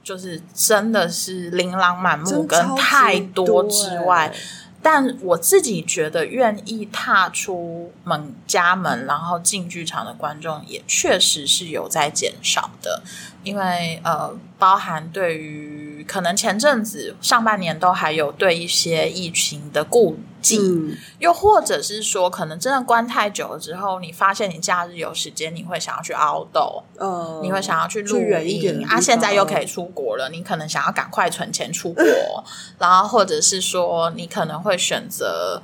[0.03, 4.33] 就是真的是琳琅满目，跟太多之外，
[4.81, 13.03] 但我自己觉得，愿意踏出门家门，然后进剧场的观众，也确实是有在减少的。
[13.43, 32.03] 因为呃，包含对于可能前阵子上半年都还有对一些疫情的顾忌，嗯，又或者是说，可能真的关太久了之后，你发现你假日有时间，你会想要去 outdoor，呃，你会想要去露营啊，现在又可以出国了，你可能想要赶快存钱出国，
[32.79, 35.61] 然后或者是说你可能会选择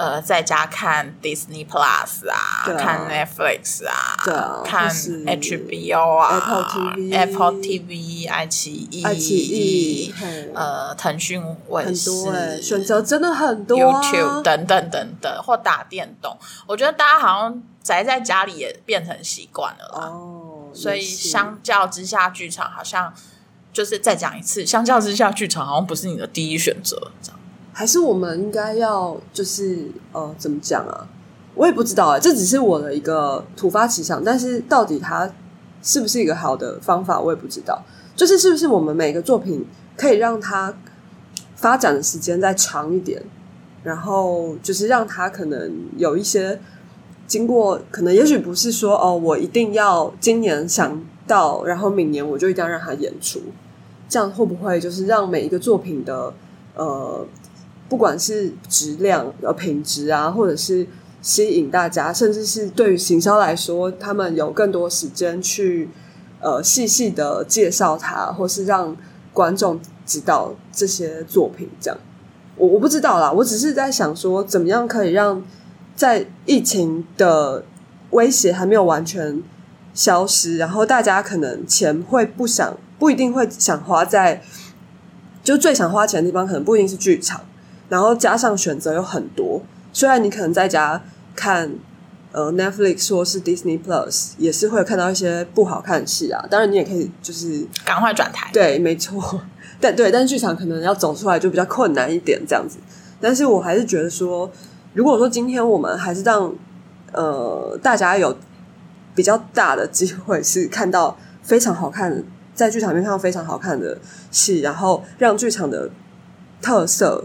[0.00, 16.34] 呃在家看 Disney Plus 啊，对啊看 Netflix 啊，对啊看或是 HBO 啊 Apple TV Apple TV、爱奇艺、爱奇艺嘿呃腾讯卫很视多哎、选择真的很多、啊、YouTube 等等等等，或打电动，
[16.66, 20.06] 我觉得大家好像宅在家里也变成习惯了啦。
[20.06, 23.12] 哦，所以也是相较之下，剧场好像
[23.72, 27.10] 就是再讲一次，相较之下，剧场好像不是你的第一选择。
[27.22, 27.39] 这样
[27.72, 31.06] 还是我们应该要就是呃，怎么讲啊？
[31.54, 35.30] 我也不知道哎、这只是我的一个突发奇想，但是到底它
[35.82, 37.82] 是不是一个好的方法，我也不知道。
[38.14, 40.74] 就是是不是我们每个作品可以让它
[41.56, 43.22] 发展的时间再长一点，
[43.82, 46.60] 然后就是让它可能有一些
[47.26, 53.40] 经过，可能也许不是说哦，我一定要今年想到，然后明年我就一定要让它演出，
[54.08, 56.32] 这样会不会就是让每一个作品的
[56.74, 57.26] 呃，
[57.90, 60.86] 不管是质量、呃品质啊，或者是
[61.20, 65.90] 吸引大家，甚至是对于行销来说，他们有更多时间去
[66.40, 68.96] 呃细细的介绍它，或是让
[69.32, 71.68] 观众知道这些作品。
[71.80, 71.98] 这样，
[72.56, 75.42] 我我不知道啦，我只是在想说，怎么样可以让
[75.96, 77.64] 在疫情的
[78.10, 79.42] 威胁还没有完全
[79.92, 84.40] 消失，然后大家可能钱会不想不一定会想花在，
[85.42, 87.40] 就最想花钱的地方，可能不一定是剧场，
[87.90, 89.60] 然后加上选择有很多，
[89.92, 91.02] 虽然你可能在家
[91.36, 91.70] 看
[92.32, 98.48] 呃 Netflix 或是 Disney Plus，也是会看到一些不好看的戏啊，当然你也可以就是赶快转台。
[98.52, 99.42] 对，没错，
[99.80, 102.78] 但对，但是剧场可能要走出来就比较困难一点，这样子。
[103.20, 104.50] 但是我还是觉得说，
[104.94, 106.54] 如果说今天我们还是让
[107.12, 108.36] 呃大家有
[109.14, 112.22] 比较大的机会是看到非常好看的，
[112.54, 113.98] 在剧场里面看到非常好看的
[114.30, 115.90] 戏，然后让剧场的
[116.62, 117.24] 特色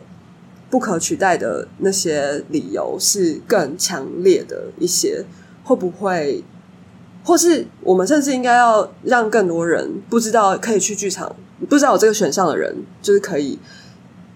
[0.69, 5.23] 不可取代的那些理由是更强烈的一些，
[5.63, 6.43] 会不会？
[7.23, 11.35] 或是我们甚至应该要让更多人不知道可以去剧场，
[11.67, 13.57] 不知道有这个选项的人，就是可以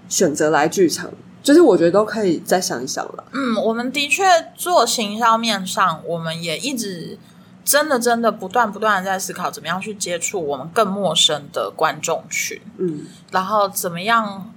[0.07, 1.11] 选择来剧场。
[1.43, 3.23] 就是我觉得都可以再想一想了。
[3.31, 4.23] 嗯，我们的确
[4.55, 7.17] 做行销面上，我们也一直
[7.63, 14.51] 真的真的不断不断的在思考，怎么样去接触我们更陌生的观众群，嗯，然后怎么样。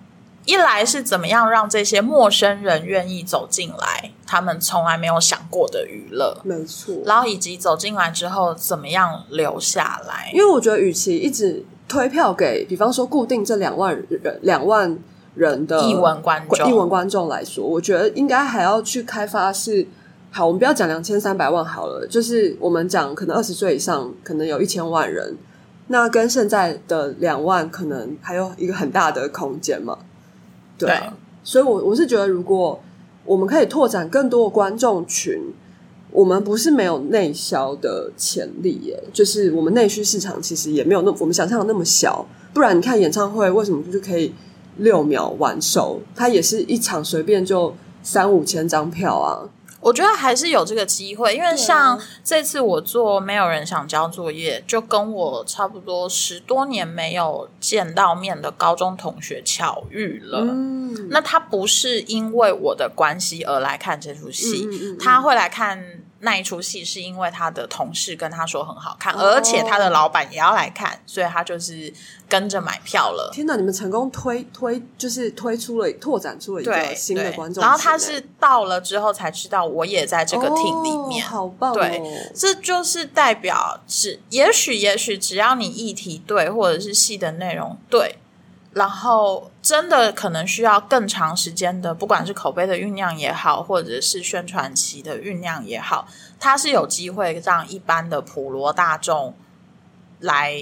[0.44, 6.94] 一来是怎么样让这些陌生人愿意走进来，他们从来没有想过的娱乐，没错。
[7.06, 14.98] 然后以及走进来之后怎么样留下来，因为我觉得，与其一直推票给，比方说固定这两万人、两万
[15.36, 19.86] 人的译文观众、译文观众来说，我觉得应该还要去开发是
[20.32, 20.46] 好。
[20.46, 25.36] 我们不要讲两千三百万好了，就是我们讲可能二十岁以上，可能有一千万人，
[25.86, 29.96] 那跟现在的两万可能还有一个很大的空间嘛。
[30.86, 31.00] 对，
[31.42, 32.80] 所以，我我是觉得，如果
[33.24, 35.52] 我们可以拓展更多的观众群，
[36.10, 39.02] 我们不是没有内销的潜力耶。
[39.12, 42.26] 就是我们内需市场其实也没有那我们想象的那么小。
[42.52, 44.34] 不然，你看演唱会为什么就可以
[44.76, 46.00] 六秒完售？
[46.14, 49.48] 它也是一场随便就三五千张票啊。
[49.82, 60.38] 我觉得还是有这个机会，因为像这次我做没有人想交作业，就跟我差不多十多年没有见到面的高中同学巧遇了。
[60.42, 64.66] 嗯，那他不是因为我的关系而来看这出戏，
[64.98, 66.01] 他会来看。
[66.24, 71.92] 那一出戏是因为他的同事跟他说很好看，而且他的老板也要来看，所以他就是
[72.28, 73.30] 跟着买票了。
[73.32, 73.56] 天哪！
[73.56, 81.74] 你们成功推推就是推出了拓展出了一个新的观众，然后他是到了之后才知道我也在这个厅里面，好棒！
[81.74, 82.00] 对，
[82.34, 88.16] 这就是代表是也许也许只要你议题对，或者是戏的内容对。
[88.74, 96.08] 然后，真的可能需要更长时间的，不管是口碑的酝酿也好，或者是宣传期的酝酿也好，
[96.40, 99.36] 它是有机会让一般的普罗大众
[100.18, 100.52] 来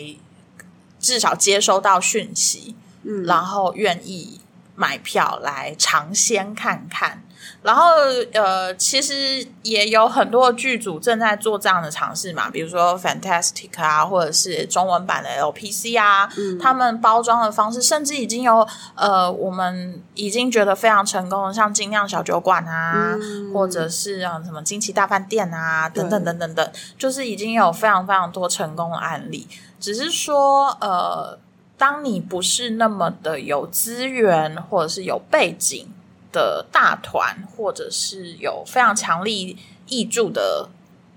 [0.98, 4.42] 至少接收到讯息，嗯，然后愿意
[4.76, 7.24] 买票来尝鲜看看。
[7.62, 7.84] 然后，
[8.32, 16.28] 呃，其实也有很多剧组正在做这样的尝试嘛，比如说 Fantastic 啊，或者是中文版的 LPC 啊，
[16.61, 23.16] 他们包装的方式，甚至已经有呃，我们已经觉得非常成功的，像精酿小酒馆啊，
[23.53, 29.47] 或者是啊什么惊奇大饭店啊，等等等等等，就是已经有非常非常多成功的案例。
[29.78, 31.38] 只是说，呃，
[31.76, 35.93] 当你不是那么的有资源，或者是有背景。
[36.33, 39.57] 的大团，或者是有非常强力
[39.89, 40.68] 益助的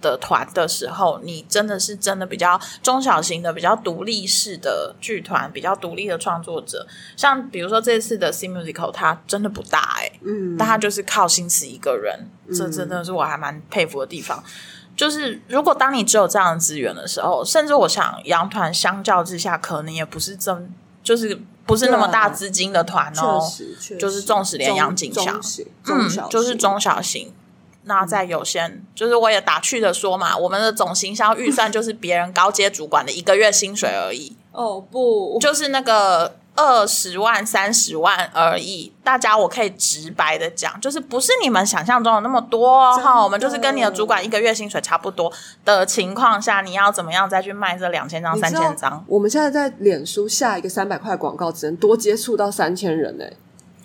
[0.02, 6.86] 的团的时候，你真的是真的比较中小型的、比较独立式的剧团，比较独立的创作者。
[7.16, 14.44] 像比如说这次的 C Musical，它真的不大哎，嗯，但它就是靠心思一个人，这真的是我还蛮佩服的地方。
[14.96, 21.40] 就是如果当你只有这样的资源的时候，甚至我想羊团相较之下，可能也不是真就是。
[21.66, 23.42] 不是那么大资金的团哦，
[24.00, 25.42] 就是纵使连杨景祥，
[25.88, 27.34] 嗯，就是中小型。
[27.84, 34.38] 那在有限，就是我也打趣的说嘛，我们的总行销预算就是别人高阶主管的一个月薪水而已。
[34.52, 36.38] 哦不，就是那个。
[36.56, 43.24] 二十万、三十万而已，大家我可以直白的讲，就是不是你们想象中的那么多哈。
[43.24, 45.32] 我们就是跟你的主管一个月薪水差不多
[45.66, 49.04] 的情况下，你要怎么样再去卖这两千张、三千张？
[49.08, 53.34] 我们现在在脸书下一个三百块广告，只能多接触到三千人哎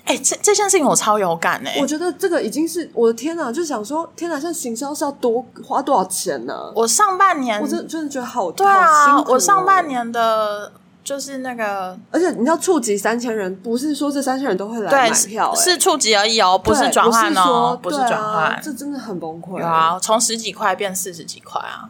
[0.04, 1.78] 哎，这这件事情我超有感哎！
[1.80, 6.72] 我觉得这个已经是我的天哪，就想说天哪，现在行销是要多花多少钱呢？
[6.74, 10.72] 我上半年我真真的觉得好对啊，我上半年的。
[11.08, 19.98] 就是那个，而且你要触及三千人，不是说这三千人都会来买票，是触及而已哦，不是转换哦，不是转换，这真的很崩溃有啊！
[19.98, 21.88] 从十几块变四十几块啊，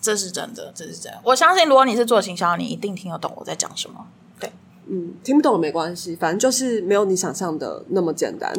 [0.00, 1.18] 这是真的，这是真的。
[1.22, 4.06] 我相信，如果你是做行销，你一定听得懂我在讲什么。
[4.40, 4.50] 对，
[4.86, 8.50] 嗯，听不懂没关系，反正就是没有你想象的那么简单。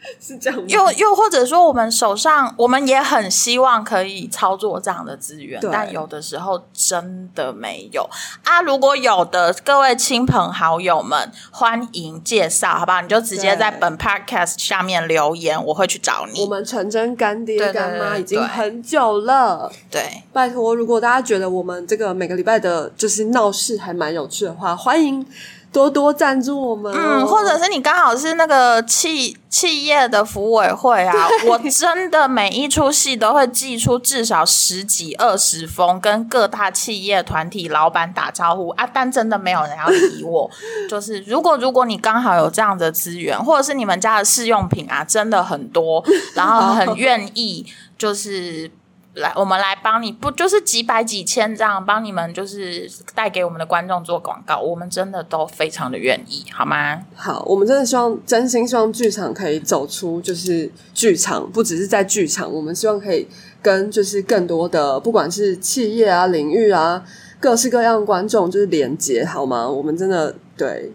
[0.20, 8.08] 是这样，又又或者说，我们手上我们也很希望可以操作这样的资源，但有的时候真的没有
[8.44, 8.60] 啊。
[8.62, 13.00] 如果有的，各位亲朋好友们，欢迎介绍，好不好？
[13.00, 16.40] 你就直接在本 podcast 下面留言，我会去找你。
[16.40, 25.26] 我们纯真干爹干妈已经很久了，对，拜托，如果大家觉得我们这个每个礼拜的就是闹事还蛮有趣的话，欢迎。
[25.70, 31.14] 多多赞助我们、哦，嗯，或者是你刚好是那个企企业的服委会啊，
[31.46, 40.50] 我真的每一出戏都会寄出至少十几二十封，跟各大企业团体老板打招呼啊，但真的没有人要理我。
[40.88, 46.04] 就是如果如果你刚好有这样的资源，或者是你们家的试用品啊，真的很多，
[46.34, 47.66] 然后很愿意，
[47.98, 48.70] 就是。
[49.18, 57.02] 来，我们来帮你，不就是几百几千这样帮你们，就是带给我们的观众做广告，我们真的都非常的愿意，好吗？
[57.14, 63.28] 好，我们真的希望，真心希望剧场可以走出，就是剧场不只是在剧场，我们希望可以
[63.62, 67.04] 跟就是更多的，不管是企业啊、领域啊，
[67.38, 69.68] 各式各样的观众就是连接，好吗？
[69.68, 70.92] 我们真的对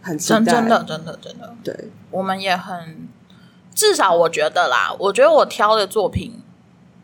[0.00, 3.08] 很期待，真真的真的真的，对，我们也很，
[3.74, 6.41] 至少我觉得啦，我觉得我挑的作品。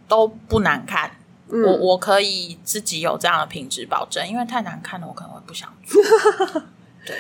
[0.09, 1.11] 都不难看，
[1.51, 6.03] 嗯我我可以自己有这样的品质保证，因为太难看了，我可能会不想做。
[7.07, 7.17] 对，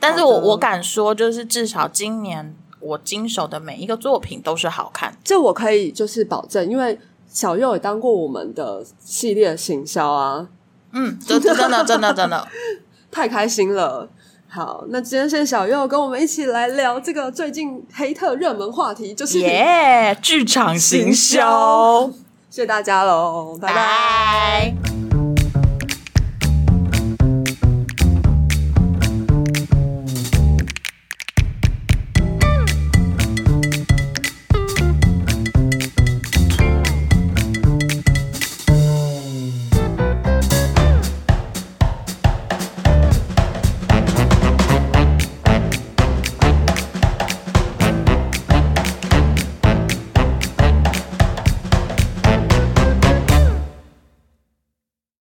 [0.00, 5.16] 但是我我敢说，就是至少今年我经手的每一个作品都是好看。
[5.22, 10.48] 这我可以就是保证，因为小右也当过我们的系列行销啊，
[10.92, 12.48] 嗯，真的真的真的真的，
[13.10, 14.08] 太开心了。
[14.54, 20.14] 好，那今天谢谢小右跟我们一起来聊这个最近黑特热门话题，就是耶！
[20.20, 22.10] 剧场行行销，
[22.50, 24.74] 谢谢大家喽，拜拜。
[24.84, 25.01] 拜。